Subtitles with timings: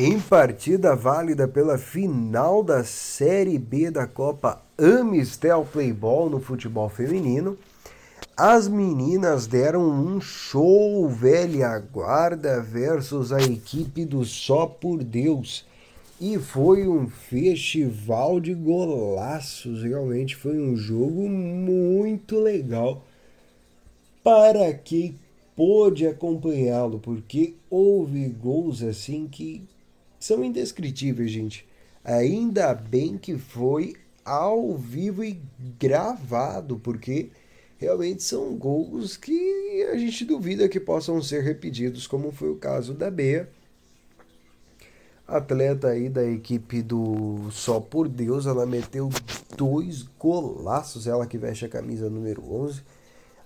[0.00, 7.58] Em partida válida pela final da Série B da Copa Amistel Playball no futebol feminino,
[8.36, 15.66] as meninas deram um show velha guarda versus a equipe do Só por Deus.
[16.20, 23.02] E foi um festival de golaços, realmente foi um jogo muito legal
[24.22, 25.18] para quem
[25.56, 29.66] pôde acompanhá-lo, porque houve gols assim que
[30.18, 31.66] são indescritíveis, gente.
[32.04, 35.40] Ainda bem que foi ao vivo e
[35.78, 37.30] gravado, porque
[37.78, 42.94] realmente são gols que a gente duvida que possam ser repetidos, como foi o caso
[42.94, 43.48] da Bea.
[45.26, 49.10] Atleta aí da equipe do Só por Deus, ela meteu
[49.56, 52.82] dois golaços, ela que veste a camisa número 11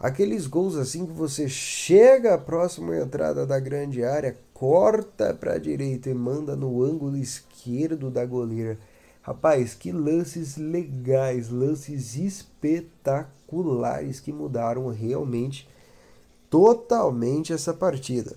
[0.00, 5.58] Aqueles gols assim que você chega à próxima entrada da grande área, corta para a
[5.58, 8.78] direita e manda no ângulo esquerdo da goleira.
[9.20, 15.68] Rapaz, que lances legais, lances espetaculares que mudaram realmente
[16.48, 18.34] totalmente essa partida.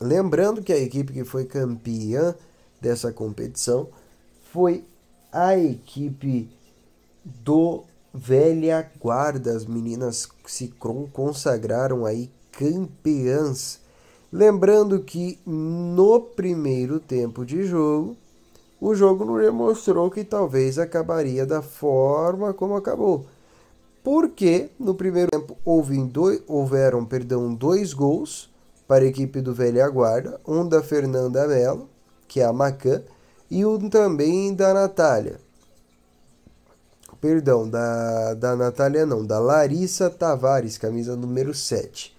[0.00, 2.32] Lembrando que a equipe que foi campeã
[2.80, 3.88] dessa competição
[4.52, 4.84] foi
[5.32, 6.48] a equipe
[7.24, 7.82] do
[8.12, 10.72] velha guarda, as meninas se
[11.12, 13.80] consagraram aí campeãs.
[14.30, 18.16] Lembrando que no primeiro tempo de jogo,
[18.80, 23.26] o jogo não demonstrou que talvez acabaria da forma como acabou.
[24.02, 28.50] Porque no primeiro tempo houve dois, houveram perdão, dois gols
[28.88, 31.88] para a equipe do Velha Guarda, um da Fernanda Mello,
[32.26, 33.02] que é a Macan,
[33.50, 35.38] e um também da Natália
[37.22, 42.12] perdão, da, da Natália não, da Larissa Tavares, camisa número 7.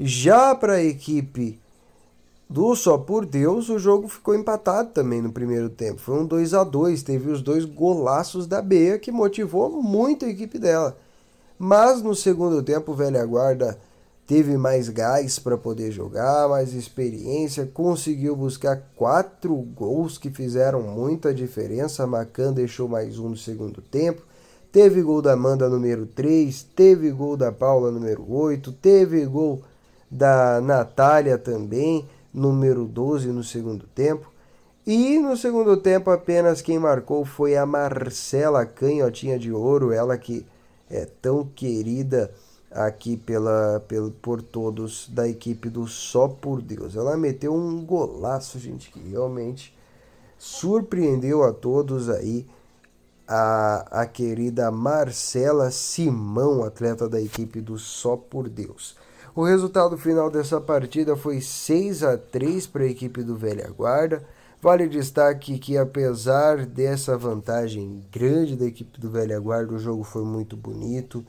[0.00, 1.60] Já para a equipe
[2.48, 6.00] do Só por Deus, o jogo ficou empatado também no primeiro tempo.
[6.00, 10.28] Foi um 2 a 2 teve os dois golaços da Bea que motivou muito a
[10.28, 10.96] equipe dela.
[11.58, 13.78] Mas no segundo tempo, Velha Guarda
[14.26, 21.34] teve mais gás para poder jogar, mais experiência, conseguiu buscar quatro gols que fizeram muita
[21.34, 22.06] diferença.
[22.06, 24.22] Macan deixou mais um no segundo tempo.
[24.70, 29.62] Teve gol da Amanda número 3, teve gol da Paula número 8, teve gol
[30.10, 34.32] da Natália também, número 12 no segundo tempo.
[34.86, 40.46] E no segundo tempo apenas quem marcou foi a Marcela Canhotinha de Ouro, ela que
[40.90, 42.32] é tão querida
[42.74, 46.96] aqui pela, pelo, por todos da equipe do Só por Deus.
[46.96, 49.76] Ela meteu um golaço, gente, que realmente
[50.38, 52.46] surpreendeu a todos aí.
[53.34, 58.96] A, a querida Marcela Simão, atleta da equipe do Só por Deus.
[59.34, 64.22] O resultado final dessa partida foi 6 a 3 para a equipe do Velha Guarda.
[64.60, 70.22] Vale destaque que, apesar dessa vantagem grande da equipe do Velha Guarda, o jogo foi
[70.22, 71.24] muito bonito.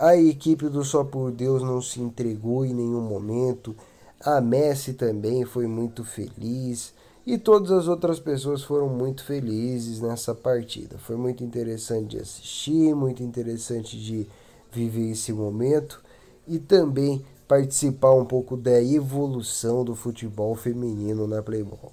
[0.00, 3.76] A equipe do Só por Deus não se entregou em nenhum momento.
[4.18, 6.94] A Messi também foi muito feliz.
[7.26, 10.96] E todas as outras pessoas foram muito felizes nessa partida.
[10.96, 14.26] Foi muito interessante de assistir, muito interessante de
[14.72, 16.02] viver esse momento
[16.48, 21.90] e também participar um pouco da evolução do futebol feminino na Playboy.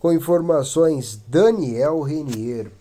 [0.00, 2.72] Com informações, Daniel Renier.